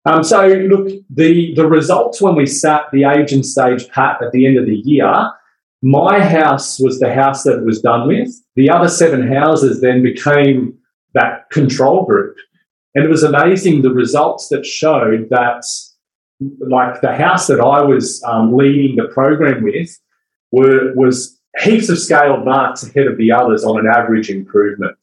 Um, 0.07 0.25
so, 0.25 0.47
look, 0.47 0.89
the, 1.11 1.55
the 1.57 1.67
results 1.67 2.23
when 2.23 2.35
we 2.35 2.47
sat 2.47 2.85
the 2.91 3.05
age 3.05 3.35
and 3.35 3.45
stage 3.45 3.87
pat 3.91 4.23
at 4.23 4.33
the 4.33 4.47
end 4.47 4.59
of 4.59 4.65
the 4.65 4.77
year, 4.77 5.31
my 5.83 6.25
house 6.25 6.81
was 6.81 7.01
the 7.01 7.13
house 7.13 7.43
that 7.43 7.59
it 7.59 7.67
was 7.67 7.83
done 7.83 8.09
with. 8.09 8.31
The 8.57 8.71
other 8.71 8.89
seven 8.89 9.31
houses 9.31 9.83
then 9.83 10.03
became 10.03 10.79
that 11.13 11.51
control 11.51 12.07
group. 12.07 12.35
And 12.95 13.05
it 13.05 13.11
was 13.11 13.25
amazing 13.25 13.83
the 13.83 13.93
results 13.93 14.49
that 14.49 14.65
showed 14.65 15.29
that 15.29 15.65
like 16.41 17.01
the 17.01 17.15
house 17.15 17.47
that 17.47 17.61
I 17.61 17.83
was 17.83 18.23
um, 18.25 18.57
leading 18.57 18.97
the 18.97 19.09
program 19.09 19.63
with 19.63 19.99
were 20.53 20.93
was 20.95 21.39
heaps 21.61 21.89
of 21.89 21.99
scaled 21.99 22.45
marks 22.45 22.83
ahead 22.83 23.07
of 23.07 23.17
the 23.17 23.33
others 23.33 23.65
on 23.65 23.79
an 23.79 23.87
average 23.87 24.31
improvement, 24.31 24.97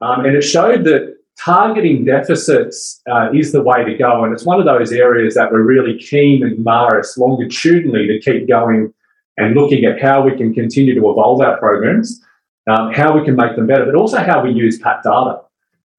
um, 0.00 0.24
and 0.24 0.36
it 0.36 0.42
showed 0.42 0.84
that 0.84 1.16
targeting 1.38 2.04
deficits 2.04 3.02
uh, 3.10 3.30
is 3.32 3.52
the 3.52 3.62
way 3.62 3.84
to 3.84 3.94
go, 3.96 4.24
and 4.24 4.32
it's 4.32 4.44
one 4.44 4.60
of 4.60 4.66
those 4.66 4.92
areas 4.92 5.34
that 5.34 5.50
we're 5.50 5.62
really 5.62 5.98
keen 5.98 6.46
in 6.46 6.56
Marist 6.62 7.18
longitudinally 7.18 8.06
to 8.06 8.20
keep 8.20 8.48
going 8.48 8.92
and 9.36 9.54
looking 9.54 9.84
at 9.84 10.00
how 10.00 10.22
we 10.22 10.36
can 10.36 10.54
continue 10.54 10.94
to 10.94 11.10
evolve 11.10 11.40
our 11.40 11.58
programs, 11.58 12.22
um, 12.68 12.92
how 12.92 13.16
we 13.18 13.24
can 13.24 13.34
make 13.34 13.56
them 13.56 13.66
better, 13.66 13.84
but 13.84 13.94
also 13.94 14.18
how 14.18 14.42
we 14.42 14.50
use 14.50 14.78
PAT 14.78 15.02
data 15.02 15.40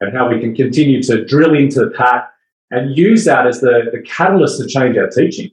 and 0.02 0.16
how 0.16 0.30
we 0.30 0.40
can 0.40 0.56
continue 0.56 1.02
to 1.04 1.26
drill 1.26 1.54
into 1.54 1.80
the 1.80 1.92
PAT 1.92 2.32
and 2.72 2.98
use 2.98 3.26
that 3.26 3.48
as 3.48 3.62
the, 3.62 3.90
the 3.92 4.02
catalyst 4.02 4.60
to 4.60 4.68
change 4.68 4.98
our 4.98 5.10
teaching. 5.10 5.52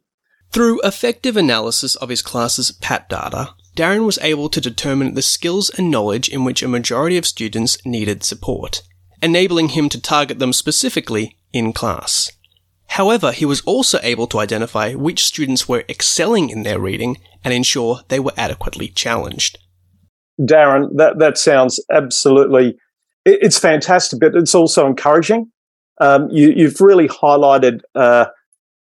Through 0.50 0.80
effective 0.82 1.36
analysis 1.36 1.94
of 1.96 2.08
his 2.08 2.22
class's 2.22 2.72
PAT 2.72 3.08
data, 3.08 3.50
Darren 3.76 4.04
was 4.04 4.18
able 4.18 4.50
to 4.50 4.60
determine 4.60 5.14
the 5.14 5.22
skills 5.22 5.70
and 5.70 5.90
knowledge 5.90 6.28
in 6.28 6.44
which 6.44 6.62
a 6.62 6.68
majority 6.68 7.16
of 7.16 7.24
students 7.24 7.78
needed 7.86 8.22
support, 8.22 8.82
enabling 9.22 9.70
him 9.70 9.88
to 9.88 10.00
target 10.00 10.38
them 10.38 10.52
specifically 10.52 11.38
in 11.52 11.72
class. 11.72 12.30
However, 12.88 13.32
he 13.32 13.46
was 13.46 13.62
also 13.62 13.98
able 14.02 14.26
to 14.26 14.38
identify 14.38 14.92
which 14.92 15.24
students 15.24 15.66
were 15.66 15.84
excelling 15.88 16.50
in 16.50 16.64
their 16.64 16.78
reading 16.78 17.16
and 17.42 17.54
ensure 17.54 18.00
they 18.08 18.20
were 18.20 18.34
adequately 18.36 18.88
challenged. 18.88 19.58
Darren, 20.38 20.88
that, 20.96 21.18
that 21.18 21.38
sounds 21.38 21.82
absolutely, 21.90 22.76
it's 23.24 23.58
fantastic, 23.58 24.20
but 24.20 24.34
it's 24.34 24.54
also 24.54 24.86
encouraging 24.86 25.51
um, 26.00 26.28
you, 26.30 26.66
have 26.66 26.80
really 26.80 27.08
highlighted 27.08 27.80
uh, 27.94 28.26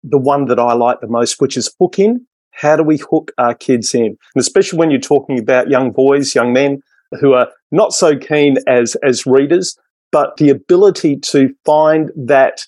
the 0.02 0.18
one 0.18 0.46
that 0.46 0.58
I 0.58 0.74
like 0.74 1.00
the 1.00 1.08
most, 1.08 1.40
which 1.40 1.56
is 1.56 1.74
hook 1.80 1.98
in. 1.98 2.26
How 2.52 2.76
do 2.76 2.82
we 2.82 2.98
hook 2.98 3.32
our 3.38 3.54
kids 3.54 3.94
in? 3.94 4.04
And 4.04 4.16
especially 4.36 4.78
when 4.78 4.90
you're 4.90 5.00
talking 5.00 5.38
about 5.38 5.70
young 5.70 5.92
boys, 5.92 6.34
young 6.34 6.52
men 6.52 6.82
who 7.20 7.32
are 7.32 7.48
not 7.70 7.92
so 7.92 8.16
keen 8.16 8.58
as, 8.66 8.96
as 8.96 9.26
readers, 9.26 9.78
but 10.10 10.36
the 10.36 10.50
ability 10.50 11.16
to 11.16 11.54
find 11.64 12.10
that 12.16 12.66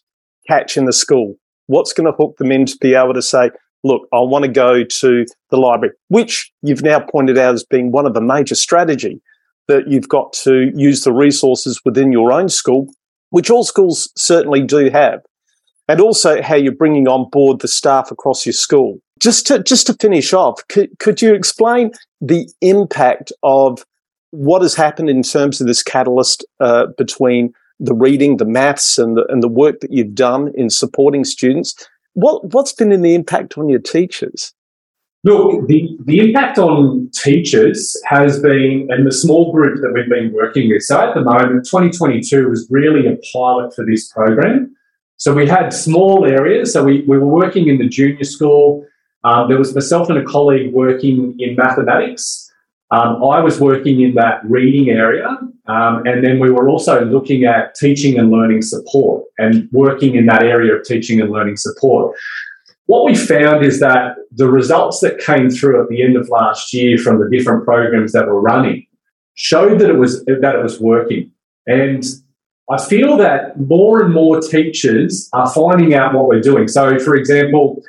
catch 0.48 0.76
in 0.76 0.84
the 0.84 0.92
school. 0.92 1.34
What's 1.66 1.92
going 1.92 2.06
to 2.06 2.16
hook 2.16 2.36
them 2.38 2.52
in 2.52 2.66
to 2.66 2.76
be 2.80 2.94
able 2.94 3.14
to 3.14 3.22
say, 3.22 3.50
look, 3.84 4.02
I 4.12 4.20
want 4.20 4.44
to 4.44 4.50
go 4.50 4.84
to 4.84 5.26
the 5.50 5.56
library, 5.56 5.94
which 6.08 6.50
you've 6.62 6.82
now 6.82 7.00
pointed 7.00 7.38
out 7.38 7.54
as 7.54 7.64
being 7.64 7.92
one 7.92 8.06
of 8.06 8.14
the 8.14 8.20
major 8.20 8.54
strategy 8.54 9.20
that 9.68 9.88
you've 9.88 10.08
got 10.08 10.32
to 10.32 10.70
use 10.74 11.04
the 11.04 11.12
resources 11.12 11.80
within 11.84 12.12
your 12.12 12.32
own 12.32 12.48
school 12.48 12.88
which 13.30 13.50
all 13.50 13.64
schools 13.64 14.10
certainly 14.16 14.62
do 14.62 14.90
have, 14.90 15.20
and 15.88 16.00
also 16.00 16.42
how 16.42 16.54
you're 16.56 16.74
bringing 16.74 17.08
on 17.08 17.28
board 17.30 17.60
the 17.60 17.68
staff 17.68 18.10
across 18.10 18.44
your 18.46 18.52
school. 18.52 18.98
Just 19.18 19.46
to 19.48 19.62
just 19.62 19.86
to 19.86 19.94
finish 19.94 20.32
off, 20.32 20.66
could, 20.68 20.90
could 20.98 21.20
you 21.20 21.34
explain 21.34 21.92
the 22.20 22.48
impact 22.60 23.32
of 23.42 23.84
what 24.30 24.62
has 24.62 24.74
happened 24.74 25.10
in 25.10 25.22
terms 25.22 25.60
of 25.60 25.66
this 25.66 25.82
catalyst 25.82 26.44
uh, 26.60 26.86
between 26.96 27.52
the 27.78 27.94
reading, 27.94 28.36
the 28.36 28.44
maths, 28.44 28.98
and 28.98 29.16
the, 29.16 29.26
and 29.28 29.42
the 29.42 29.48
work 29.48 29.80
that 29.80 29.92
you've 29.92 30.14
done 30.14 30.52
in 30.54 30.70
supporting 30.70 31.24
students? 31.24 31.74
What 32.14 32.52
what's 32.52 32.72
been 32.72 32.92
in 32.92 33.02
the 33.02 33.14
impact 33.14 33.58
on 33.58 33.68
your 33.68 33.80
teachers? 33.80 34.52
Look, 35.22 35.66
the, 35.66 35.98
the 36.06 36.18
impact 36.18 36.58
on 36.58 37.10
teachers 37.12 37.94
has 38.06 38.40
been, 38.40 38.88
and 38.90 39.06
the 39.06 39.12
small 39.12 39.52
group 39.52 39.80
that 39.82 39.92
we've 39.92 40.08
been 40.08 40.32
working 40.32 40.70
with. 40.70 40.82
So 40.82 40.98
at 40.98 41.14
the 41.14 41.20
moment, 41.20 41.66
2022 41.66 42.48
was 42.48 42.66
really 42.70 43.06
a 43.06 43.18
pilot 43.32 43.74
for 43.74 43.84
this 43.84 44.08
program. 44.08 44.74
So 45.18 45.34
we 45.34 45.46
had 45.46 45.74
small 45.74 46.24
areas. 46.24 46.72
So 46.72 46.82
we, 46.82 47.02
we 47.02 47.18
were 47.18 47.26
working 47.26 47.68
in 47.68 47.76
the 47.76 47.86
junior 47.86 48.24
school. 48.24 48.86
Um, 49.22 49.50
there 49.50 49.58
was 49.58 49.74
myself 49.74 50.08
and 50.08 50.18
a 50.18 50.24
colleague 50.24 50.72
working 50.72 51.36
in 51.38 51.54
mathematics. 51.54 52.50
Um, 52.90 53.22
I 53.22 53.40
was 53.40 53.60
working 53.60 54.00
in 54.00 54.14
that 54.14 54.40
reading 54.44 54.88
area. 54.88 55.28
Um, 55.66 56.06
and 56.06 56.24
then 56.24 56.40
we 56.40 56.50
were 56.50 56.68
also 56.68 57.04
looking 57.04 57.44
at 57.44 57.74
teaching 57.74 58.18
and 58.18 58.30
learning 58.30 58.62
support 58.62 59.24
and 59.38 59.68
working 59.70 60.16
in 60.16 60.26
that 60.26 60.42
area 60.42 60.74
of 60.74 60.84
teaching 60.84 61.20
and 61.20 61.30
learning 61.30 61.58
support. 61.58 62.16
What 62.90 63.04
we 63.04 63.14
found 63.14 63.64
is 63.64 63.78
that 63.78 64.16
the 64.32 64.48
results 64.48 64.98
that 64.98 65.20
came 65.20 65.48
through 65.48 65.80
at 65.80 65.88
the 65.88 66.02
end 66.02 66.16
of 66.16 66.28
last 66.28 66.74
year 66.74 66.98
from 66.98 67.20
the 67.20 67.30
different 67.30 67.64
programs 67.64 68.10
that 68.10 68.26
were 68.26 68.40
running 68.40 68.84
showed 69.34 69.78
that 69.78 69.90
it 69.90 69.96
was 69.96 70.24
that 70.24 70.56
it 70.56 70.60
was 70.60 70.80
working. 70.80 71.30
And 71.68 72.02
I 72.68 72.82
feel 72.82 73.16
that 73.18 73.60
more 73.60 74.02
and 74.02 74.12
more 74.12 74.40
teachers 74.40 75.28
are 75.32 75.48
finding 75.48 75.94
out 75.94 76.14
what 76.14 76.26
we're 76.26 76.40
doing. 76.40 76.66
So, 76.66 76.98
for 76.98 77.14
example, 77.14 77.80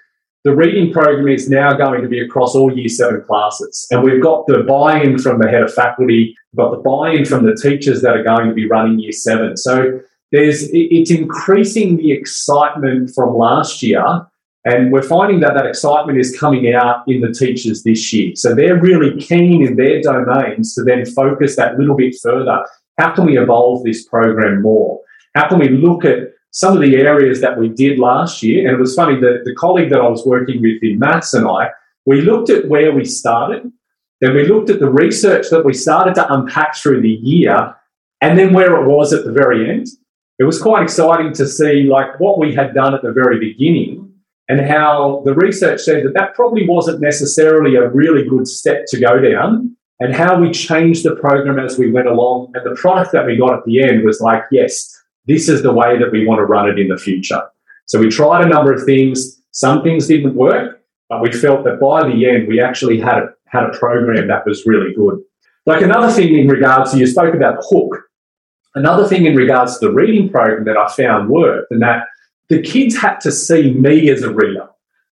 the 0.43 0.55
reading 0.55 0.93
program 0.93 1.29
is 1.29 1.50
now 1.50 1.74
going 1.74 2.03
to 2.03 2.08
be 2.08 2.20
across 2.20 2.53
all 2.53 2.72
year 2.72 2.88
seven 2.88 3.24
classes. 3.24 3.88
And 3.89 4.03
we've 4.03 4.22
got 4.22 4.46
the 4.46 4.60
buy 4.60 5.01
in 5.01 5.17
from 5.17 5.39
the 5.39 5.50
head 5.50 5.63
of 5.63 5.74
faculty, 5.74 6.36
we've 6.53 6.63
got 6.63 6.75
the 6.75 6.84
buy 6.88 7.13
in 7.13 7.25
from 7.25 7.43
the 7.43 7.55
teachers 7.55 8.03
that 8.03 8.15
are 8.15 8.24
going 8.24 8.50
to 8.50 8.53
be 8.53 8.67
running 8.67 9.00
year 9.00 9.13
seven. 9.13 9.58
So, 9.58 10.00
there's, 10.31 10.70
it's 10.72 11.10
increasing 11.10 11.98
the 11.98 12.12
excitement 12.12 13.10
from 13.15 13.36
last 13.36 13.81
year 13.81 14.27
and 14.65 14.91
we're 14.91 15.01
finding 15.01 15.39
that 15.39 15.56
that 15.56 15.65
excitement 15.65 16.20
is 16.20 16.38
coming 16.38 16.74
out 16.74 17.03
in 17.08 17.22
the 17.22 17.32
teachers 17.32 17.84
this 17.84 18.13
year. 18.13 18.36
So 18.36 18.53
they're 18.53 18.80
really 18.80 19.20
keen 19.20 19.65
in 19.65 19.75
their 19.75 20.01
domains 20.01 20.75
to 20.75 20.84
then 20.84 21.06
focus 21.06 21.56
that 21.56 21.80
little 21.80 21.96
bit 21.96 22.15
further. 22.22 22.63
How 23.00 23.15
can 23.15 23.25
we 23.25 23.39
evolve 23.39 23.84
this 23.84 24.08
program 24.08 24.62
more? 24.62 25.01
How 25.36 25.50
can 25.50 25.58
we 25.58 25.70
look 25.70 26.06
at 26.06 26.34
some 26.51 26.75
of 26.75 26.82
the 26.82 26.98
areas 26.98 27.41
that 27.41 27.58
we 27.58 27.70
did 27.70 27.98
last 27.98 28.44
year? 28.44 28.68
And 28.68 28.77
it 28.77 28.80
was 28.80 28.94
funny, 28.94 29.20
the, 29.20 29.41
the 29.44 29.56
colleague 29.56 29.89
that 29.89 30.01
I 30.01 30.08
was 30.08 30.25
working 30.25 30.62
with 30.62 30.84
in 30.84 31.00
maths 31.00 31.34
and 31.34 31.48
I, 31.48 31.70
we 32.06 32.22
looked 32.22 32.51
at 32.51 32.68
where 32.68 32.94
we 32.94 33.06
started, 33.06 33.72
then 34.20 34.36
we 34.36 34.48
looked 34.48 34.70
at 34.70 34.80
the 34.80 34.89
research 34.89 35.50
that 35.50 35.65
we 35.65 35.74
started 35.74 36.13
to 36.15 36.34
unpack 36.34 36.75
through 36.75 37.01
the 37.01 37.10
year, 37.10 37.75
and 38.22 38.38
then 38.38 38.53
where 38.53 38.75
it 38.75 38.88
was 38.88 39.13
at 39.13 39.25
the 39.25 39.32
very 39.32 39.68
end. 39.68 39.88
It 40.38 40.44
was 40.44 40.62
quite 40.62 40.84
exciting 40.84 41.34
to 41.34 41.48
see 41.48 41.84
like 41.84 42.20
what 42.20 42.38
we 42.38 42.53
had 42.53 42.75
done 42.75 42.94
at 42.94 43.01
the 43.01 43.12
very 43.12 43.39
beginning 43.39 44.11
and 44.51 44.60
how 44.70 45.22
the 45.24 45.34
research 45.34 45.79
said 45.79 46.03
that 46.03 46.13
that 46.13 46.36
probably 46.36 46.67
wasn't 46.67 47.00
necessarily 47.00 47.77
a 47.77 47.89
really 47.89 48.27
good 48.27 48.46
step 48.46 48.84
to 48.89 49.00
go 49.00 49.13
down, 49.17 49.74
and 50.01 50.13
how 50.13 50.38
we 50.38 50.51
changed 50.51 51.05
the 51.05 51.15
program 51.15 51.58
as 51.58 51.77
we 51.77 51.89
went 51.89 52.10
along. 52.10 52.51
And 52.53 52.65
the 52.65 52.75
product 52.75 53.13
that 53.13 53.25
we 53.25 53.38
got 53.38 53.53
at 53.53 53.63
the 53.65 53.81
end 53.81 54.03
was 54.03 54.20
like, 54.20 54.43
yes, 54.51 54.93
this 55.25 55.48
is 55.48 55.63
the 55.63 55.72
way 55.72 55.98
that 55.98 56.12
we 56.12 56.25
want 56.25 56.39
to 56.39 56.43
run 56.43 56.67
it 56.67 56.77
in 56.77 56.89
the 56.89 56.98
future. 56.98 57.41
So 57.86 57.98
we 57.98 58.10
tried 58.10 58.43
a 58.43 58.50
number 58.50 58.74
of 58.74 58.84
things. 58.84 59.41
Some 59.51 59.84
things 59.84 60.08
didn't 60.08 60.36
work, 60.36 60.81
but 61.08 61.22
we 61.22 61.31
felt 61.31 61.63
that 61.63 61.79
by 61.79 62.05
the 62.10 62.27
end, 62.27 62.50
we 62.50 62.60
actually 62.60 63.00
had 63.00 63.20
a, 63.20 63.27
had 63.46 63.63
a 63.63 63.77
program 63.77 64.27
that 64.27 64.46
was 64.46 64.65
really 64.65 64.93
good. 64.93 65.17
Like 65.65 65.81
another 65.81 66.12
thing 66.12 66.38
in 66.38 66.50
regards 66.50 66.91
to, 66.91 66.98
you 66.98 67.08
spoke 67.08 67.36
about 67.36 67.55
the 67.55 67.67
hook. 67.70 68.01
Another 68.75 69.08
thing 69.08 69.25
in 69.25 69.36
regards 69.36 69.77
to 69.77 69.88
the 69.88 69.93
reading 69.93 70.29
program 70.29 70.65
that 70.65 70.77
I 70.77 70.91
found 70.91 71.29
worked, 71.29 71.72
and 71.72 71.81
that 71.81 72.08
the 72.51 72.62
kids 72.62 72.98
had 72.98 73.22
to 73.22 73.31
see 73.31 73.72
me 73.72 74.10
as 74.10 74.24
a 74.24 74.29
reader. 74.31 74.67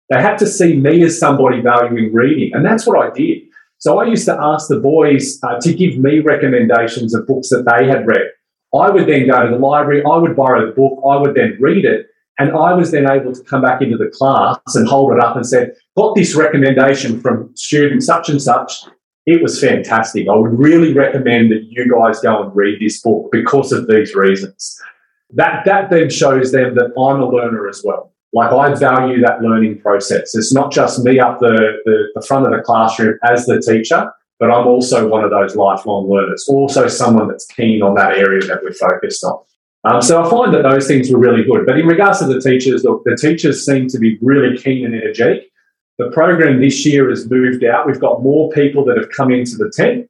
They 0.09 0.19
had 0.19 0.39
to 0.39 0.47
see 0.47 0.75
me 0.75 1.03
as 1.03 1.19
somebody 1.19 1.61
valuing 1.61 2.11
reading. 2.11 2.51
And 2.53 2.65
that's 2.65 2.87
what 2.87 2.97
I 2.97 3.13
did. 3.13 3.43
So 3.77 3.99
I 3.99 4.05
used 4.05 4.25
to 4.25 4.35
ask 4.41 4.69
the 4.69 4.79
boys 4.79 5.39
uh, 5.43 5.59
to 5.61 5.71
give 5.71 5.99
me 5.99 6.19
recommendations 6.19 7.13
of 7.13 7.27
books 7.27 7.49
that 7.49 7.65
they 7.69 7.87
had 7.87 8.07
read. 8.07 8.31
I 8.73 8.89
would 8.89 9.07
then 9.07 9.29
go 9.29 9.43
to 9.43 9.51
the 9.51 9.59
library, 9.59 10.03
I 10.03 10.17
would 10.17 10.35
borrow 10.35 10.65
the 10.65 10.71
book, 10.71 10.99
I 11.07 11.17
would 11.17 11.35
then 11.35 11.57
read 11.59 11.85
it. 11.85 12.07
And 12.39 12.51
I 12.51 12.73
was 12.73 12.89
then 12.89 13.09
able 13.09 13.33
to 13.33 13.43
come 13.43 13.61
back 13.61 13.83
into 13.83 13.97
the 13.97 14.11
class 14.11 14.57
and 14.73 14.87
hold 14.87 15.13
it 15.13 15.19
up 15.19 15.35
and 15.35 15.45
say, 15.45 15.67
got 15.95 16.15
this 16.15 16.35
recommendation 16.35 17.21
from 17.21 17.55
student 17.55 18.01
such 18.01 18.29
and 18.29 18.41
such. 18.41 18.83
It 19.27 19.43
was 19.43 19.61
fantastic. 19.61 20.27
I 20.27 20.35
would 20.35 20.57
really 20.57 20.93
recommend 20.93 21.51
that 21.51 21.65
you 21.69 21.87
guys 21.91 22.19
go 22.19 22.43
and 22.43 22.55
read 22.55 22.79
this 22.79 22.99
book 22.99 23.29
because 23.31 23.71
of 23.71 23.87
these 23.87 24.15
reasons 24.15 24.81
that 25.31 25.65
that 25.65 25.89
then 25.89 26.09
shows 26.09 26.51
them 26.51 26.75
that 26.75 26.91
I'm 26.97 27.21
a 27.21 27.29
learner 27.29 27.67
as 27.67 27.81
well. 27.83 28.13
Like 28.33 28.51
I 28.51 28.75
value 28.75 29.21
that 29.21 29.41
learning 29.41 29.79
process. 29.79 30.35
It's 30.35 30.53
not 30.53 30.71
just 30.71 31.03
me 31.03 31.19
up 31.19 31.39
the, 31.39 31.79
the, 31.85 32.07
the 32.13 32.21
front 32.21 32.45
of 32.45 32.51
the 32.51 32.61
classroom 32.61 33.17
as 33.23 33.45
the 33.45 33.61
teacher. 33.61 34.11
but 34.39 34.51
I'm 34.51 34.67
also 34.67 35.07
one 35.07 35.23
of 35.23 35.31
those 35.31 35.55
lifelong 35.55 36.09
learners, 36.09 36.45
also 36.47 36.87
someone 36.87 37.27
that's 37.27 37.45
keen 37.45 37.81
on 37.81 37.95
that 37.95 38.13
area 38.17 38.41
that 38.47 38.61
we're 38.63 38.73
focused 38.73 39.23
on. 39.23 39.39
Um, 39.83 40.01
so 40.01 40.21
I 40.21 40.29
find 40.29 40.53
that 40.53 40.63
those 40.63 40.87
things 40.87 41.09
were 41.09 41.19
really 41.19 41.43
good. 41.43 41.65
But 41.65 41.79
in 41.79 41.87
regards 41.87 42.19
to 42.19 42.25
the 42.25 42.41
teachers, 42.41 42.83
look, 42.83 43.03
the 43.05 43.15
teachers 43.15 43.65
seem 43.65 43.87
to 43.87 43.99
be 43.99 44.17
really 44.21 44.57
keen 44.57 44.85
and 44.85 44.93
energetic. 44.93 45.49
The 45.97 46.11
program 46.11 46.59
this 46.59 46.85
year 46.85 47.09
has 47.09 47.29
moved 47.29 47.63
out. 47.63 47.87
We've 47.87 47.99
got 47.99 48.21
more 48.21 48.51
people 48.51 48.83
that 48.85 48.97
have 48.97 49.09
come 49.09 49.31
into 49.31 49.55
the 49.55 49.71
tent, 49.73 50.09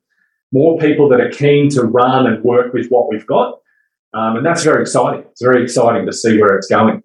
more 0.51 0.79
people 0.79 1.07
that 1.09 1.21
are 1.21 1.29
keen 1.29 1.69
to 1.71 1.83
run 1.83 2.25
and 2.27 2.43
work 2.43 2.73
with 2.73 2.89
what 2.89 3.09
we've 3.09 3.27
got. 3.27 3.59
Um, 4.17 4.37
and 4.37 4.45
that's 4.45 4.63
very 4.63 4.81
exciting. 4.81 5.23
It's 5.31 5.41
very 5.41 5.61
exciting 5.61 6.05
to 6.05 6.13
see 6.13 6.39
where 6.39 6.55
it's 6.57 6.67
going. 6.67 7.03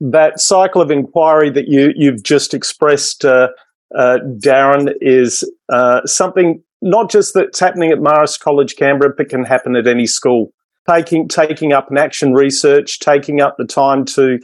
That 0.00 0.40
cycle 0.40 0.80
of 0.80 0.90
inquiry 0.90 1.50
that 1.50 1.68
you, 1.68 1.92
you've 1.96 2.22
just 2.22 2.54
expressed, 2.54 3.24
uh, 3.24 3.48
uh, 3.96 4.18
Darren, 4.38 4.92
is 5.00 5.50
uh, 5.72 6.04
something 6.06 6.62
not 6.82 7.10
just 7.10 7.34
that's 7.34 7.58
happening 7.58 7.90
at 7.90 7.98
Marist 7.98 8.40
College, 8.40 8.76
Canberra, 8.76 9.12
but 9.16 9.28
can 9.28 9.44
happen 9.44 9.74
at 9.74 9.86
any 9.86 10.06
school 10.06 10.52
taking 10.88 11.28
taking 11.28 11.72
up 11.72 11.90
an 11.90 11.98
action 11.98 12.32
research, 12.32 13.00
taking 13.00 13.40
up 13.40 13.56
the 13.58 13.66
time 13.66 14.04
to 14.04 14.38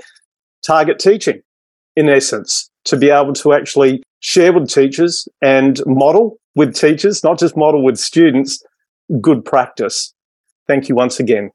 target 0.66 0.98
teaching, 0.98 1.40
in 1.96 2.08
essence, 2.08 2.70
to 2.84 2.96
be 2.96 3.10
able 3.10 3.32
to 3.32 3.52
actually 3.52 4.02
share 4.20 4.52
with 4.52 4.68
teachers 4.68 5.28
and 5.40 5.80
model 5.86 6.38
with 6.54 6.74
teachers, 6.74 7.24
not 7.24 7.38
just 7.38 7.56
model 7.56 7.82
with 7.82 7.98
students, 7.98 8.62
good 9.20 9.44
practice. 9.44 10.14
Thank 10.66 10.88
you 10.88 10.94
once 10.94 11.18
again. 11.18 11.50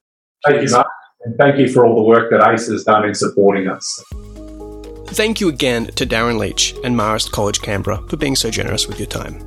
Thank 0.45 0.63
you, 0.63 0.71
Marc. 0.71 0.87
And 1.23 1.35
thank 1.37 1.57
you 1.57 1.67
for 1.67 1.85
all 1.85 1.95
the 1.95 2.03
work 2.03 2.29
that 2.31 2.41
ACER 2.41 2.73
has 2.73 2.83
done 2.83 3.05
in 3.05 3.13
supporting 3.13 3.67
us. 3.67 4.03
Thank 5.07 5.41
you 5.41 5.49
again 5.49 5.87
to 5.87 6.05
Darren 6.05 6.37
Leach 6.37 6.75
and 6.83 6.95
Marist 6.95 7.31
College 7.31 7.61
Canberra 7.61 7.97
for 8.07 8.17
being 8.17 8.35
so 8.35 8.51
generous 8.51 8.87
with 8.87 8.99
your 8.99 9.07
time. 9.07 9.43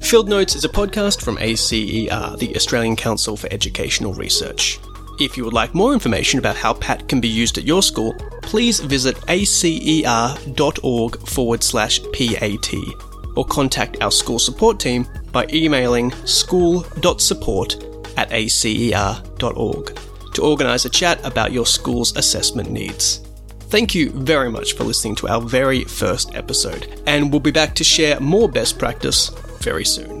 Field 0.00 0.28
Notes 0.28 0.54
is 0.54 0.64
a 0.64 0.68
podcast 0.68 1.22
from 1.22 1.38
ACER, 1.38 2.36
the 2.36 2.52
Australian 2.54 2.96
Council 2.96 3.36
for 3.36 3.48
Educational 3.52 4.12
Research. 4.12 4.78
If 5.18 5.36
you 5.36 5.44
would 5.44 5.52
like 5.52 5.74
more 5.74 5.92
information 5.92 6.38
about 6.38 6.56
how 6.56 6.74
PAT 6.74 7.08
can 7.08 7.20
be 7.20 7.28
used 7.28 7.58
at 7.58 7.64
your 7.64 7.82
school, 7.82 8.14
please 8.42 8.78
visit 8.78 9.16
acer.org 9.28 10.08
forward 11.26 11.62
slash 11.64 12.00
PAT 12.12 12.74
or 13.34 13.44
contact 13.44 14.00
our 14.00 14.12
school 14.12 14.38
support 14.38 14.78
team 14.78 15.06
by 15.32 15.46
emailing 15.52 16.12
school.support 16.24 17.84
at 18.16 18.32
acer.org 18.32 19.98
to 20.38 20.44
organise 20.44 20.84
a 20.84 20.90
chat 20.90 21.18
about 21.24 21.50
your 21.50 21.66
school's 21.66 22.16
assessment 22.16 22.70
needs. 22.70 23.18
Thank 23.70 23.94
you 23.94 24.10
very 24.10 24.50
much 24.50 24.74
for 24.74 24.84
listening 24.84 25.16
to 25.16 25.28
our 25.28 25.40
very 25.40 25.82
first 25.84 26.34
episode, 26.34 27.02
and 27.06 27.30
we'll 27.30 27.40
be 27.40 27.50
back 27.50 27.74
to 27.74 27.84
share 27.84 28.20
more 28.20 28.48
best 28.48 28.78
practice 28.78 29.30
very 29.60 29.84
soon. 29.84 30.17